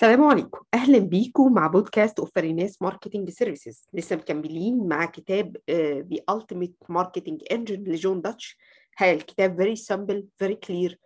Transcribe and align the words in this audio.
السلام 0.00 0.24
عليكم. 0.24 0.60
أهلا 0.74 0.98
بيكم 0.98 1.52
مع 1.52 1.66
podcast 1.66 2.18
of 2.18 2.30
فريناس 2.34 2.82
marketing 2.82 3.30
services 3.30 3.86
لسه 3.94 4.16
مكملين 4.16 4.88
مع 4.88 5.04
كتاب 5.04 5.56
the 5.70 6.22
ultimate 6.30 6.76
marketing 6.88 7.42
engine 7.52 7.84
لجون 7.84 8.20
جانتش 8.20 8.58
هاي 8.98 9.14
الكتاب 9.14 9.56
very 9.56 9.76
simple 9.76 10.26
very 10.38 10.54
clear 10.54 10.98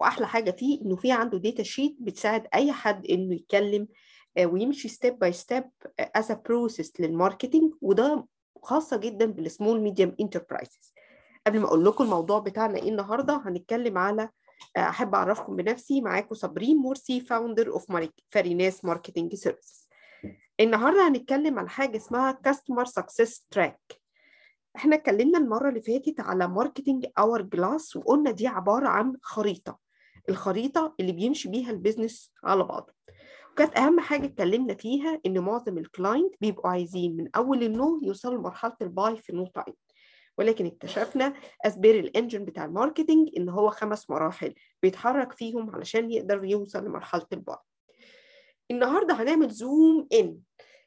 وأحلى 0.00 0.26
حاجة 0.26 0.50
فيه 0.50 0.80
إنه 0.82 0.96
في 0.96 1.12
عنده 1.12 1.38
data 1.38 1.62
sheet 1.62 1.96
بتساعد 2.00 2.46
أي 2.54 2.72
حد 2.72 3.06
إنه 3.06 3.34
يتكلم 3.34 3.88
uh, 4.40 4.42
ويمشي 4.42 4.88
step 4.88 5.18
by 5.18 5.32
step 5.32 5.64
as 5.98 6.30
a 6.30 6.34
process 6.34 6.92
لل 7.00 7.13
marketing 7.13 7.72
وده 7.80 8.26
خاصة 8.62 8.96
جدا 8.96 9.26
بال 9.26 9.41
small 9.41 9.80
medium 9.80 10.14
enterprises 10.20 10.94
قبل 11.46 11.60
ما 11.60 11.66
أقول 11.66 11.84
لكم 11.84 12.04
الموضوع 12.04 12.38
بتاعنا 12.38 12.78
إيه 12.78 12.88
النهارده 12.88 13.42
هنتكلم 13.46 13.98
على 13.98 14.28
أحب 14.76 15.14
أعرفكم 15.14 15.56
بنفسي 15.56 16.00
معاكم 16.00 16.34
صابرين 16.34 16.76
مرسي 16.76 17.20
founder 17.20 17.70
of 17.72 17.86
فريناس 18.30 18.84
marketing 18.84 19.34
services 19.34 19.88
النهارده 20.60 21.08
هنتكلم 21.08 21.58
عن 21.58 21.68
حاجة 21.68 21.96
اسمها 21.96 22.32
customer 22.32 22.84
success 22.84 23.46
track 23.50 24.02
إحنا 24.76 24.96
اتكلمنا 24.96 25.38
المرة 25.38 25.68
اللي 25.68 25.80
فاتت 25.80 26.20
على 26.20 26.48
marketing 26.48 27.06
hourglass 27.18 27.96
وقلنا 27.96 28.30
دي 28.30 28.46
عبارة 28.46 28.88
عن 28.88 29.16
خريطة. 29.22 29.78
الخريطة 30.28 30.94
اللي 31.00 31.12
بيمشي 31.12 31.48
بيها 31.48 31.70
ال 31.70 31.77
business 31.77 32.32
على 32.44 32.64
بعضه. 32.64 32.92
وكانت 33.52 33.76
أهم 33.76 34.00
حاجة 34.00 34.26
اتكلمنا 34.26 34.74
فيها 34.74 35.20
إن 35.26 35.38
معظم 35.38 35.78
ال 35.78 35.86
client 35.86 36.34
بيبقوا 36.40 36.70
عايزين 36.70 37.16
من 37.16 37.28
أول 37.36 37.62
ال 37.62 37.70
know 37.70 38.00
يوصلوا 38.02 38.38
لمرحلة 38.38 38.76
ال 38.82 38.91
buy 38.91 39.16
في 39.16 39.32
time 39.54 39.74
ولكن 40.42 40.66
اكتشفنا 40.66 41.34
as 41.66 41.79
per 41.79 41.98
ال 41.98 42.05
engine 42.05 42.44
بتاع 42.44 42.64
ال 42.64 42.70
marketing 42.70 43.28
إن 43.36 43.48
هو 43.48 43.70
خمس 43.70 44.10
مراحل 44.10 44.54
بيتحرك 44.82 45.32
فيهم 45.32 45.74
علشان 45.74 46.10
يقدر 46.10 46.44
يوصل 46.44 46.84
لمرحلة 46.84 47.26
ال 47.32 47.38
buy 47.38 47.56
النهارده 48.70 49.14
هنعمل 49.14 49.50
zoom 49.50 50.08
in 50.12 50.38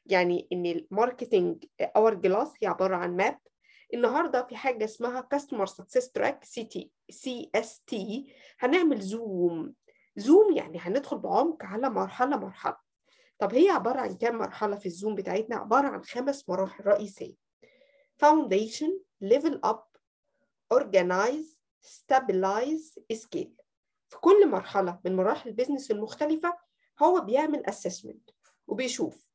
يعني 0.06 0.48
إن 0.52 0.66
ال 0.66 1.64
marketing 1.80 2.14
hourglass 2.14 2.52
هي 2.62 2.68
عبارة 2.68 2.96
عن 2.96 3.16
map 3.16 3.38
النهارده 3.94 4.42
في 4.46 4.56
حاجة 4.56 4.84
اسمها 4.84 5.20
customer 5.20 5.66
success 5.66 6.10
track 6.12 6.44
CT 6.44 6.90
CST 7.10 8.32
هنعمل 8.58 9.00
zoom 9.00 9.74
zoom 10.16 10.56
يعني 10.56 10.78
هندخل 10.78 11.18
بعمق 11.18 11.64
على 11.64 11.90
مرحلة 11.90 12.36
مرحلة. 12.36 12.76
طب 13.38 13.54
هي 13.54 13.68
عبارة 13.68 14.00
عن 14.00 14.14
كام 14.16 14.38
مرحلة 14.38 14.76
في 14.76 14.86
ال 14.86 14.92
zoom 14.92 15.14
بتاعتنا؟ 15.14 15.56
عبارة 15.56 15.88
عن 15.88 16.02
خمس 16.02 16.48
مراحل 16.48 16.86
رئيسية. 16.86 17.34
foundation 18.24 19.05
level 19.24 19.58
up 19.66 19.98
organize 20.74 21.58
stabilize 21.82 22.98
scale. 23.12 23.52
في 24.08 24.16
كل 24.20 24.48
مرحلة 24.48 25.00
من 25.04 25.16
مراحل 25.16 25.48
ال 25.48 25.53
business 25.53 25.90
المختلفة 25.90 26.58
هو 27.02 27.20
بيعمل 27.20 27.62
assessment 27.70 28.32
وبيشوف 28.66 29.30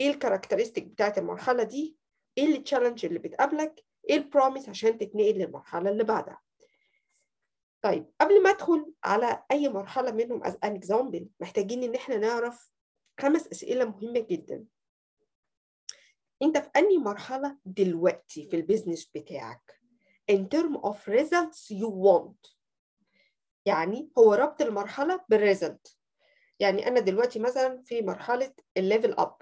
إيه 0.00 0.10
ال 0.10 0.15
characteristic 0.15 0.84
بتاعت 0.84 1.18
المرحلة 1.18 1.62
دي 1.62 1.96
إيه 2.38 2.46
ال 2.56 2.61
challenge 2.61 3.04
اللي 3.06 3.18
بتقابلك 3.18 3.84
إيه 4.10 4.16
ال 4.16 4.22
promise 4.22 4.68
عشان 4.68 4.98
تتنقل 4.98 5.32
للمرحلة 5.38 5.90
اللي 5.90 6.04
بعدها. 6.04 6.40
طيب 7.82 8.06
قبل 8.20 8.42
ما 8.42 8.50
أدخل 8.50 8.92
على 9.04 9.42
أي 9.50 9.68
مرحلة 9.68 10.10
منهم 10.12 10.44
as 10.44 10.54
an 10.66 10.80
example 10.80 11.24
محتاجين 11.40 11.82
إن 11.82 11.94
إحنا 11.94 12.16
نعرف 12.16 12.70
خمس 13.20 13.48
أسئلة 13.48 13.84
مهمة 13.84 14.20
جدا. 14.20 14.64
انت 16.42 16.58
في 16.58 16.70
انهي 16.76 16.98
مرحلة 16.98 17.56
دلوقتي 17.64 18.48
في 18.50 18.56
ال 18.56 18.62
business 18.62 19.10
بتاعك؟ 19.14 19.80
In 20.32 20.38
term 20.54 20.76
of 20.80 20.96
results 21.08 21.70
you 21.70 21.90
want. 21.90 22.56
يعني 23.66 24.10
هو 24.18 24.34
ربط 24.34 24.62
المرحلة 24.62 25.20
بال 25.28 25.45
result 25.45 25.96
يعني 26.60 26.88
أنا 26.88 27.00
دلوقتي 27.00 27.38
مثلا 27.38 27.82
في 27.82 28.02
مرحلة 28.02 28.52
ال 28.76 28.82
level 28.82 29.12
up 29.18 29.36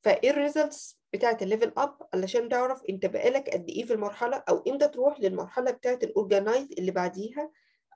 فإيه 0.00 0.30
ال 0.30 0.39
results 0.39 0.98
بتاعت 1.12 1.42
ال 1.42 1.47
level 1.47 1.72
up 1.76 1.98
علشان 2.14 2.48
تعرف 2.48 2.82
أنت 2.90 3.06
بقالك 3.06 3.50
قد 3.50 3.68
إيه 3.68 3.84
في 3.84 3.92
المرحلة 3.92 4.44
أو 4.48 4.62
إمتى 4.68 4.88
تروح 4.88 5.20
للمرحلة 5.20 5.70
بتاعت 5.70 6.04
ال 6.04 6.12
organize 6.12 6.72
اللي 6.78 6.90
بعديها 6.90 7.50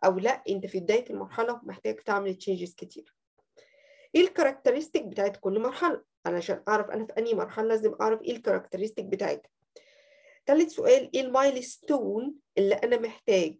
أو 0.04 0.19
لأ 0.19 0.42
أنت 0.48 0.66
في 0.66 0.81
بداية 0.81 1.10
المرحلة 1.10 1.60
محتاج 1.62 1.97
تعمل 1.97 2.34
changes 2.34 2.75
كتير. 2.75 3.14
إيه 4.14 4.20
ال 4.20 4.26
characteristic 4.26 5.04
بتاعت 5.04 5.36
كل 5.36 5.58
علشان 6.27 6.62
أعرف 6.69 6.91
أنا 6.91 7.06
في 7.06 7.12
أنهي 7.19 7.34
مرحلة 7.34 7.66
لازم 7.69 7.94
أعرف 8.00 8.22
إيه 8.22 8.33
ال 8.37 8.41
characteristic 8.41 9.04
بتاعتها. 9.05 9.50
تالت 10.47 10.71
سؤال 10.71 11.10
إيه 11.15 11.21
ال 11.20 11.32
milestone 11.32 12.34
اللي 12.59 12.75
أنا 12.75 12.99
محتاج 12.99 13.56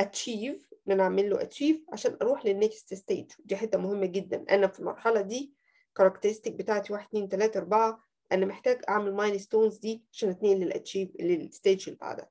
achieve 0.00 0.70
إن 0.88 0.92
أنا 0.92 1.02
أعمل 1.02 1.30
له 1.30 1.42
achieve 1.42 1.84
عشان 1.92 2.16
أروح 2.22 2.46
لل 2.46 2.62
next 2.62 2.94
stage 2.94 3.30
دي 3.44 3.56
حتة 3.56 3.78
مهمة 3.78 4.06
جدا. 4.06 4.44
أنا 4.50 4.66
في 4.68 4.80
المرحلة 4.80 5.20
دي 5.20 5.52
characteristic 5.96 6.52
بتاعتي 6.54 6.92
1 6.92 7.06
2 7.08 7.28
3 7.28 7.58
4 7.60 8.04
أنا 8.32 8.46
محتاج 8.46 8.80
أعمل 8.88 9.14
milestones 9.14 9.78
دي 9.78 10.04
عشان 10.12 10.28
اتنقل 10.30 10.56
لل 10.60 10.71
achieve 10.71 11.08
لل 11.20 11.38
stage 11.38 11.84
اللي 11.88 11.98
بعدها. 12.00 12.30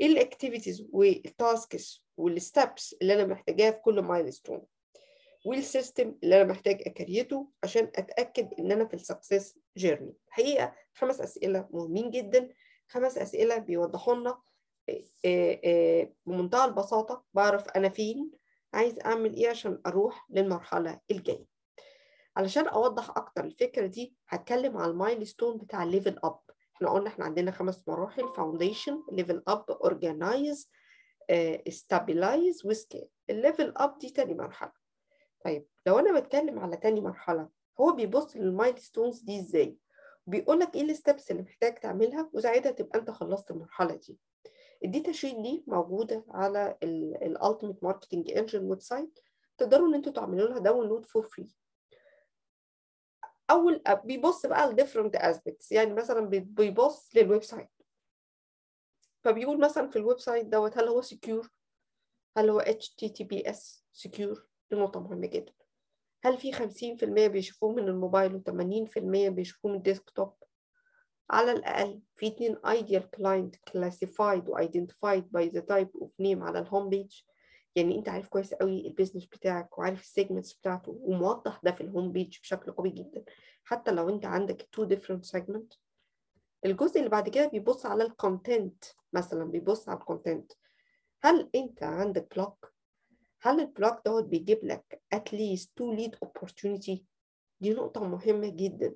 إيه 0.00 0.06
ال 0.06 0.13
activities 0.13 0.86
وال 0.92 1.24
tasks 1.24 2.04
وال 2.16 2.39
steps 2.39 2.96
اللي 3.02 3.14
أنا 3.14 3.24
محتاجاها 3.24 3.70
في 3.70 3.78
كل 3.78 4.00
milestone 4.00 4.62
وال 5.44 5.62
system 5.62 6.14
اللي 6.22 6.42
أنا 6.42 6.50
محتاج 6.52 6.82
أ 6.86 6.94
create 6.94 7.40
ه 7.40 7.48
عشان 7.62 7.84
أتأكد 7.96 8.54
إن 8.58 8.72
أنا 8.72 8.84
في 8.84 8.94
ال 8.94 9.02
success 9.02 9.56
journey 9.76 10.14
الحقيقة 10.28 10.74
خمس 10.94 11.20
أسئلة 11.20 11.68
مهمين 11.70 12.10
جدا. 12.10 12.48
خمس 12.88 13.18
أسئلة 13.18 13.56
بيوضحوا 13.58 14.14
لنا 14.14 14.38
بمنتهى 16.26 16.64
البساطة 16.64 17.24
بعرف 17.34 17.68
أنا 17.68 17.88
فين 17.88 18.30
عايز 18.74 18.98
أعمل 19.00 19.34
إيه 19.34 19.48
عشان 19.48 19.80
أروح 19.86 20.26
للمرحلة 20.30 21.00
الجاية. 21.10 21.46
علشان 22.36 22.68
أوضح 22.68 23.10
أكتر 23.10 23.44
الفكرة 23.44 23.86
دي 23.86 24.14
هتكلم 24.28 24.76
على 24.76 24.90
ال 24.90 24.97
milestone 24.97 25.58
بتاع 25.58 25.82
ال 25.82 25.88
level 25.88 26.18
up 26.24 26.40
إحنا 26.76 26.90
قلنا 26.90 27.08
إحنا 27.08 27.24
عندنا 27.24 27.50
خمس 27.50 27.88
مراحل 27.88 28.28
foundation 28.36 29.02
level 29.12 29.42
up 29.48 29.70
organize 29.70 30.70
stabilize 31.68 32.66
و 32.66 32.73
scale 32.73 33.08
ال 33.30 33.37
level 33.37 33.72
up 33.76 33.98
دي 33.98 34.10
تاني 34.10 34.34
مرحلة. 34.34 34.79
طيب 35.44 35.66
لو 35.86 35.98
أنا 35.98 36.20
بتكلم 36.20 36.58
على 36.58 36.76
تاني 36.76 37.00
مرحلة 37.00 37.48
هو 37.80 37.92
بيبص 37.92 38.36
لل 38.36 38.50
milestones 38.50 39.20
دي 39.20 39.40
إزاي؟ 39.40 39.76
بيقول 40.26 40.58
لك 40.60 40.74
إيه 40.74 40.82
ال 40.82 40.90
steps 40.90 41.30
اللي 41.30 41.42
محتاج 41.42 41.74
تعملها 41.74 42.30
وساعتها 42.32 42.72
تبقى 42.72 42.98
أنت 42.98 43.10
خلصت 43.10 43.50
المرحلة 43.50 43.94
دي. 43.94 44.18
ال 44.84 44.90
data 44.90 45.12
sheet 45.12 45.36
دي 45.36 45.64
موجودة 45.66 46.24
على 46.28 46.78
ال 46.82 47.84
ultimate 47.84 48.30
marketing 48.30 48.64
engine 48.64 48.80
website 48.82 49.18
تقدروا 49.58 49.88
إن 49.88 49.94
أنتوا 49.94 50.12
تعملوا 50.12 50.48
لها 50.48 50.58
download 50.58 51.06
for 51.06 51.22
free 51.22 51.48
أول 53.50 53.82
بيبص 54.04 54.46
بقى 54.46 54.70
ل 54.72 54.76
different 54.76 55.16
aspects 55.16 55.72
يعني 55.72 55.94
مثلا 55.94 56.20
بيبص 56.28 57.08
لل 57.16 57.42
website 57.42 57.68
فبيقول 59.24 59.60
مثلا 59.60 59.90
في 59.90 59.96
ال 59.96 60.18
website 60.20 60.46
دوت 60.46 60.78
هل 60.78 60.88
هو 60.88 61.00
secure 61.02 61.50
هل 62.36 62.50
هو 62.50 62.60
HTTPS 62.60 63.82
secure 63.92 64.49
دي 64.70 64.76
نقطة 64.76 65.00
مهمة 65.00 65.26
جدا. 65.26 65.52
هل 66.24 66.38
في 66.38 66.52
50% 66.52 67.26
بيشوفوه 67.28 67.72
من 67.72 67.88
الموبايل 67.88 68.42
و80% 68.42 68.98
بيشوفوه 69.28 69.70
من 69.70 69.76
ال 69.76 69.83
desktop 69.83 70.32
على 71.30 71.52
الأقل 71.52 72.00
في 72.16 72.26
اتنين 72.26 72.56
ideal 72.56 73.02
client 73.16 73.70
classified 73.70 74.48
و 74.48 74.58
identified 74.58 75.22
by 75.36 75.50
the 75.52 75.60
type 75.62 76.00
of 76.04 76.08
name 76.22 76.42
على 76.42 76.58
ال 76.58 76.64
home 76.64 76.88
page 76.88 77.20
يعني 77.76 77.98
أنت 77.98 78.08
عارف 78.08 78.28
كويس 78.28 78.54
قوي 78.54 78.86
ال 78.86 78.90
business 78.90 79.26
بتاعك 79.26 79.78
وعارف 79.78 80.00
ال 80.00 80.06
segments 80.06 80.52
بتاعته 80.52 80.98
وموضح 81.00 81.60
ده 81.64 81.72
في 81.72 81.80
ال 81.80 81.86
home 81.86 82.12
page 82.12 82.38
بشكل 82.40 82.72
قوي 82.72 82.90
جدا. 82.90 83.24
حتى 83.64 83.90
لو 83.90 84.08
أنت 84.08 84.26
عندك 84.26 84.68
two 84.76 84.84
different 84.88 85.30
segment. 85.38 85.76
الجزء 86.64 86.98
اللي 86.98 87.10
بعد 87.10 87.28
كده 87.28 87.46
بيبص 87.48 87.86
على 87.86 88.04
ال 88.04 88.14
content 88.14 88.84
مثلا 89.12 89.44
بيبص 89.44 89.88
على 89.88 89.98
ال 89.98 90.05
content 90.05 90.52
هل 91.22 91.50
أنت 91.54 91.82
عندك 91.82 92.34
blog 92.36 92.72
هل 93.42 93.60
ال 93.60 93.68
blog 93.68 94.00
دوت 94.06 94.24
بيجيب 94.24 94.64
لك 94.64 95.02
at 95.14 95.32
least 95.32 95.66
two 95.80 95.96
lead 95.98 96.28
opportunity 96.28 96.98
دي 97.60 97.70
نقطة 97.74 98.04
مهمة 98.08 98.48
جدا. 98.48 98.94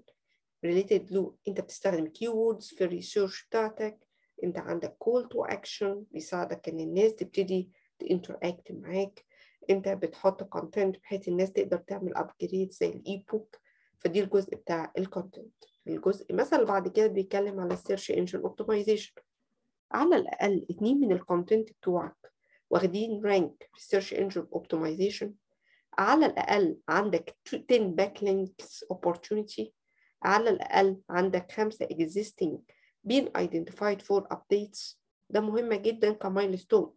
Related 0.66 1.12
له 1.12 1.34
انت 1.48 1.60
بتستخدم 1.60 2.06
keywords 2.06 2.76
في 2.76 2.84
ال 2.84 2.91
research 2.91 3.46
بتاعتك. 3.46 3.98
انت 4.44 4.58
عندك 4.58 4.96
call 5.04 5.22
to 5.24 5.54
action 5.54 5.96
بيساعدك 6.12 6.68
ان 6.68 6.80
الناس 6.80 7.14
تبتدي 7.14 7.70
ت 8.04 8.12
interact 8.12 8.70
معاك. 8.70 9.24
انت 9.70 9.88
بتحط 9.88 10.42
content 10.58 10.98
بحيث 11.02 11.28
الناس 11.28 11.52
تقدر 11.52 11.76
تعمل 11.76 12.16
upgrade 12.16 12.70
زي 12.70 12.86
ال 12.88 13.24
e-book 13.32 13.56
فدي 13.98 14.20
الجزء 14.20 14.56
بتاع 14.56 14.92
ال 14.98 15.05
content 15.05 15.54
الجزء 15.88 16.34
مثلا 16.34 16.64
بعد 16.64 16.88
كده 16.88 17.06
بيتكلم 17.06 17.60
على 17.60 17.74
ال 17.74 17.79
search 17.79 18.10
engine 18.10 18.40
optimization 18.40 19.12
على 19.92 20.16
الأقل 20.16 20.66
اتنين 20.70 21.00
من 21.00 21.12
ال 21.12 21.19
content 21.20 21.70
بتوعك. 21.72 22.33
واخدين 22.70 23.24
rank 23.24 23.68
في 23.72 23.78
ال 23.78 23.83
search 23.83 24.14
engine 24.14 24.46
optimization 24.52 25.34
على 25.98 26.26
الأقل 26.26 26.76
عندك 26.88 27.36
10 27.46 27.94
backlinks 27.96 28.84
opportunity. 28.92 29.68
على 30.22 30.50
الأقل 30.50 31.00
عندك 31.10 31.52
خمسة 31.52 31.86
existing 31.86 32.58
being 33.08 33.28
identified 33.38 34.02
for 34.02 34.22
updates. 34.34 34.96
ده 35.30 35.40
مهمه 35.40 35.76
جدا 35.76 36.12
ك 36.12 36.20
milestone 36.20 36.94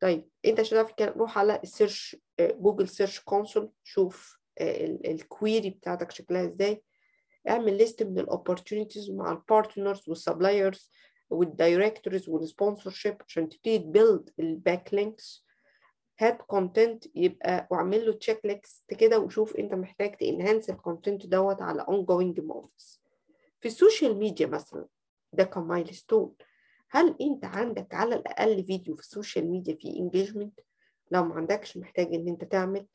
طيب 0.00 0.28
أنت 0.44 0.60
عشان 0.60 0.86
تعرف 0.96 1.16
روح 1.16 1.38
على 1.38 1.60
ال 1.62 1.70
search 1.70 2.16
Google 2.40 2.88
Search 2.88 3.20
Console 3.20 3.70
شوف 3.84 4.38
ال 4.60 4.78
query 4.78 5.70
بتاعتك 5.70 6.10
شكلها 6.10 6.44
إزاي. 6.46 6.82
اعمل 7.48 7.78
list 7.78 8.02
من 8.02 8.18
ال 8.18 8.25
opportunities 8.25 9.10
مع 9.10 9.32
البارتنرز 9.32 10.08
والسبلايرز 10.08 10.90
والدايركتورز 11.30 12.28
والسبونسرشيب 12.28 13.16
عشان 13.28 13.48
تبتدي 13.48 13.78
ت 13.78 13.85
build 13.85 14.23
ال 14.23 14.30
backlinks 14.40 15.46
هات 16.18 16.42
content 16.42 17.04
يبقى 17.14 17.68
واعمل 17.70 18.06
له 18.06 18.12
checklist 18.12 18.94
كده 18.94 19.18
وشوف 19.18 19.56
انت 19.56 19.74
محتاج 19.74 20.16
ت 20.16 20.23
enhance 20.23 20.70
ال 20.70 20.77
content 20.77 21.26
دوت 21.26 21.62
على 21.62 21.82
ongoing 21.84 22.40
moves 22.44 23.00
في 23.60 23.68
ال 23.68 23.75
social 23.75 24.16
media 24.16 24.46
مثلا 24.46 24.86
ده 25.32 25.44
ك 25.44 25.53
milestone 25.53 26.34
هل 26.90 27.16
انت 27.20 27.44
عندك 27.44 27.94
على 27.94 28.14
الأقل 28.14 28.64
فيديو 28.64 28.94
في 28.94 29.00
ال 29.02 29.09
social 29.09 29.50
media 29.50 29.74
فيه 29.74 30.00
engagement 30.00 30.60
لو 31.10 31.24
ما 31.24 31.34
عندكش 31.34 31.76
محتاج 31.76 32.14
ان 32.14 32.28
انت 32.28 32.44
تعمل. 32.44 32.86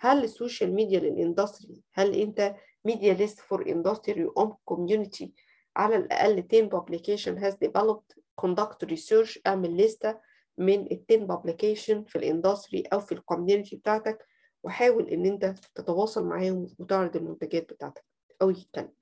هل 0.00 0.24
السوشيال 0.24 0.74
ميديا 0.74 1.00
للاندستري 1.00 1.82
هل 1.92 2.14
انت 2.14 2.54
ميديا 2.84 3.14
ليست 3.14 3.40
فور 3.40 3.68
اندستري 3.68 4.24
اون 4.36 4.54
كوميونتي 4.64 5.32
على 5.80 5.96
الأقل 5.96 6.44
10 6.52 6.68
publication 6.68 7.38
has 7.38 7.54
developed 7.54 8.14
conduct 8.40 8.86
research. 8.90 9.38
أعمل 9.46 9.76
لستة 9.76 10.20
من 10.58 10.80
ال 10.80 11.04
10 11.10 11.26
publication 11.26 12.08
في 12.08 12.16
الاندستري 12.16 12.82
أو 12.92 13.00
في 13.00 13.12
الكوميونتي 13.12 13.76
بتاعتك 13.76 14.26
وحاول 14.62 15.08
إن 15.08 15.26
أنت 15.26 15.54
تتواصل 15.74 16.24
معاهم 16.26 16.66
وتعرض 16.78 17.16
المنتجات 17.16 17.72
بتاعتك 17.72 18.04
أو 18.42 18.50
يتكلم. 18.50 18.92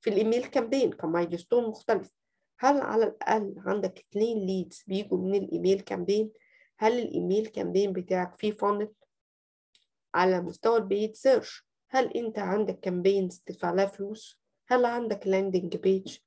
في 0.00 0.10
الايميل 0.10 0.44
كامبين 0.44 0.92
كمايلستون 0.92 1.64
مختلف. 1.68 2.10
هل 2.58 2.80
على 2.80 3.04
الأقل 3.04 3.54
عندك 3.66 3.98
اتنين 3.98 4.46
ليدز 4.46 4.84
بيجوا 4.86 5.18
من 5.18 5.34
الايميل 5.34 5.80
كامبين 5.80 6.32
هل 6.78 6.98
ال 6.98 7.06
email 7.06 7.46
campaign 7.46 7.92
بتاعك 7.92 8.34
فيه 8.34 8.52
funnel 8.52 8.88
على 10.14 10.40
مستوى 10.40 10.76
ال 10.76 10.84
paid 10.84 11.16
search 11.16 11.66
هل 11.88 12.12
أنت 12.12 12.38
عندك 12.38 12.80
campaigns 12.80 13.42
تدفع 13.46 13.70
لها 13.70 13.86
فلوس؟ 13.86 14.40
هل 14.68 14.84
عندك 14.84 15.26
landing 15.26 15.76
page 15.76 16.18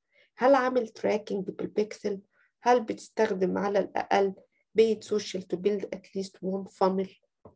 هل 0.41 0.55
عامل 0.55 0.87
tracking 0.87 1.49
بال 1.49 1.69
pixel 1.69 2.19
هل 2.61 2.83
بتستخدم 2.83 3.57
على 3.57 3.79
الأقل 3.79 4.33
paid 4.75 5.03
social 5.03 5.43
to 5.43 5.57
build 5.57 5.85
at 5.93 6.06
least 6.06 6.37
one 6.41 6.65
funnel 6.65 7.09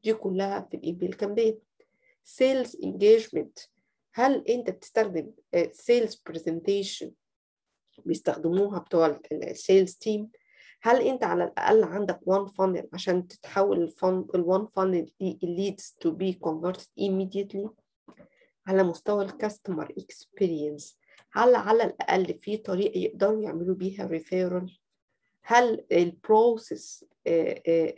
دي 0.04 0.14
كلها 0.14 0.68
في 0.72 0.78
ال 0.78 0.84
email 0.84 1.14
campaign 1.14 1.60
sales 2.24 2.78
engagement 2.84 3.60
هل 4.14 4.48
أنت 4.48 4.70
بتستخدم 4.70 5.32
sales 5.72 6.16
presentation 6.26 7.12
بيستخدموها 8.06 8.80
بتوع 8.80 9.20
ال 9.32 9.42
sales 9.42 9.94
team 9.96 10.30
هل 10.82 11.02
أنت 11.08 11.24
على 11.24 11.44
الأقل 11.44 11.84
عندك 11.84 12.20
one 12.30 12.50
funnel 12.50 12.86
عشان 12.94 13.28
تتحول 13.28 13.82
ال 13.84 14.68
funnel 14.68 14.83
ال 14.83 14.86
one 14.86 14.94
funnel 14.94 15.10
دي 15.20 15.40
leads 15.44 15.84
to 16.08 16.12
be 16.12 16.48
converted 16.48 16.88
immediately 17.00 17.70
على 18.68 18.84
مستوى 18.84 19.26
ال 19.26 19.33
customer 19.33 19.94
experience 19.98 20.98
هل 21.34 21.56
على 21.56 21.84
الأقل 21.84 22.34
في 22.40 22.58
طريقة 22.58 22.98
يقدروا 22.98 23.42
يعملوا 23.42 23.76
بيها 23.76 24.06
referral 24.08 24.78
هل 25.42 25.86
ال 25.92 26.06
process 26.06 27.06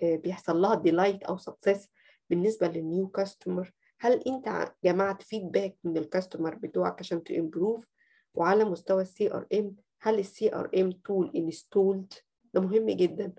بيحصل 0.01 0.61
لها 0.61 0.75
delight 0.75 1.23
أو 1.23 1.37
success 1.37 1.89
بالنسبة 2.29 2.67
لل 2.67 2.83
new 2.83 3.07
customer 3.07 3.73
هل 3.99 4.13
أنت 4.27 4.71
جمعت 4.83 5.21
feedback 5.21 5.75
من 5.83 5.97
ال 5.97 6.04
customer 6.04 6.55
بتوعك 6.55 6.99
عشان 6.99 7.23
ت 7.23 7.31
improve 7.31 7.87
وعلى 8.33 8.63
مستوى 8.63 9.01
ال 9.01 9.33
CRM 9.33 9.75
هل 10.01 10.19
ال 10.19 10.55
CRM 10.55 10.91
tool 10.91 11.31
installed 11.35 12.13
ده 12.53 12.61
مهم 12.61 12.89
جدا. 12.89 13.33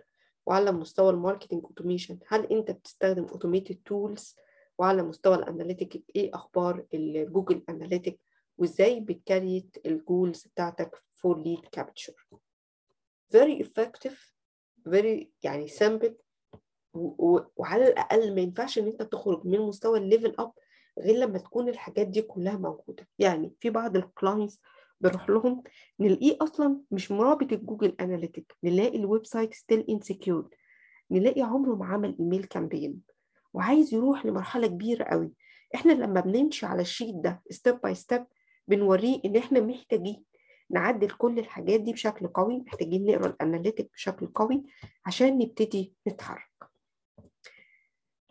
وعلى 0.47 0.73
مستوى 0.73 1.11
ال 1.11 1.16
marketing 1.16 1.65
automation 1.65 2.19
هل 2.29 2.45
أنت 2.47 2.71
بتستخدم 2.71 3.25
automated 3.25 3.79
tools 3.85 4.37
وعلى 4.79 5.03
مستوى 5.03 5.35
ال 5.35 5.43
analytic 5.43 6.05
إيه 6.17 6.31
أخبار 6.35 6.85
ال 6.95 7.05
Google 7.05 7.63
Analytic 7.69 8.21
وإزاي 8.59 9.01
بت 9.01 9.20
create 9.20 9.77
ال 9.87 9.97
goals 9.97 10.47
بتاعتك 10.47 11.03
for 11.15 11.43
lead 11.43 11.61
capture 11.73 12.27
very 13.37 13.63
effective 13.65 14.33
very 14.89 15.27
يعني 15.43 15.69
simple 15.69 16.13
وعلى 17.57 17.89
الأقل 17.89 18.35
ما 18.35 18.41
ينفعش 18.41 18.79
إن 18.79 18.87
أنت 18.87 19.03
تخرج 19.03 19.47
من 19.47 19.61
مستوى 19.61 19.99
ال 19.99 20.05
level 20.05 20.35
up 20.39 20.53
غير 20.99 21.17
لما 21.17 21.39
تكون 21.39 21.69
الحاجات 21.69 22.07
دي 22.07 22.23
كلها 22.23 22.57
موجودة. 22.57 23.09
يعني 23.19 23.53
في 23.61 23.71
بعض 23.71 23.97
ال 23.97 24.05
clients 24.05 24.61
بنروح 25.01 25.31
لهم 25.31 25.63
نلاقيه 26.01 26.37
أصلا 26.41 26.81
مش 26.91 27.11
مرابط 27.13 27.53
ال 27.53 27.59
Google 27.59 27.97
Analytic 28.01 28.53
نلاقي 28.65 28.97
ال 28.99 29.27
website 29.27 29.55
still 29.55 29.85
unsecure 29.89 30.49
نلاقي 31.11 31.43
عمره 31.43 31.75
ما 31.75 31.87
عمل 31.87 32.17
email 32.21 32.45
campaign 32.45 33.01
وعايز 33.55 33.95
يروح 33.95 34.27
لمرحلة 34.27 34.67
كبيرة 34.67 35.05
قوي. 35.05 35.33
إحنا 35.75 35.93
لما 35.93 36.21
بنمشي 36.21 36.67
على 36.67 36.83
ال 36.83 36.88
sheet 36.88 37.15
ده 37.15 37.43
step 37.51 37.81
by 37.81 37.95
step 37.95 38.25
بنوريه 38.69 39.21
إن 39.25 39.37
إحنا 39.37 39.61
محتاجين 39.61 40.25
نعدل 40.71 41.11
كل 41.11 41.39
الحاجات 41.39 41.81
دي 41.81 41.93
بشكل 41.93 42.27
قوي 42.27 42.57
محتاجين 42.59 43.07
نقرأ 43.07 43.27
ال 43.27 43.34
analytic 43.34 43.91
بشكل 43.93 44.27
قوي 44.27 44.63
عشان 45.07 45.39
نبتدي 45.39 45.93
نتحرك. 46.09 46.51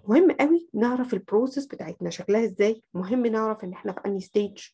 مهم 0.08 0.32
قوي 0.32 0.70
نعرف 0.74 1.14
ال 1.14 1.20
process 1.20 1.66
بتاعتنا 1.66 2.10
شكلها 2.10 2.46
إزاي. 2.46 2.84
مهم 2.94 3.26
نعرف 3.26 3.64
إن 3.64 3.74
إحنا 3.74 3.92
في 3.94 4.00
أنهي 4.06 4.20
stage 4.20 4.68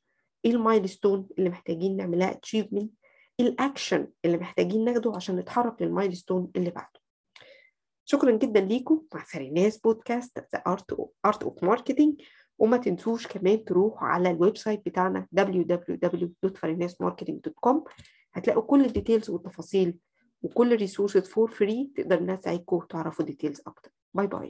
إيه 0.45 0.51
ال 0.51 0.59
milestone 0.59 1.27
اللي 1.37 1.49
محتاجين 1.49 1.97
نعملها 1.97 2.31
achievement 2.31 2.93
إيه 3.39 3.45
الاكشن 3.45 4.07
اللي 4.25 4.37
محتاجين 4.37 4.85
ناخده 4.85 5.13
عشان 5.15 5.35
نتحرك 5.35 5.81
لل 5.81 5.94
milestone 5.94 6.51
اللي 6.55 6.69
بعده. 6.69 6.99
شكرا 8.05 8.31
جدا 8.31 8.59
ليكم. 8.59 9.01
مع 9.13 9.23
فريناس 9.23 9.77
بودكاست 9.77 10.39
The 10.39 10.63
Art 11.25 11.43
of 11.43 11.63
Marketing 11.63 12.21
وما 12.61 12.77
تنسوش 12.77 13.27
كمان 13.27 13.65
تروحوا 13.65 14.07
على 14.07 14.31
ال 14.31 14.57
website 14.57 14.85
بتاعنا 14.85 15.27
www.farinasmarketing.com 15.39 17.75
هتلاقوا 18.33 18.63
كل 18.63 18.85
ال 18.85 18.91
details 18.91 19.29
والتفاصيل 19.29 19.97
وكل 20.41 20.73
ال 20.73 20.79
resources 20.79 21.29
for 21.29 21.51
free 21.51 21.91
تقدر 21.95 22.17
إنها 22.17 22.35
تساعدكم 22.35 22.79
تعرفوا 22.89 23.25
details 23.25 23.61
أكتر. 23.67 23.91
bye 24.13 24.27
bye 24.27 24.49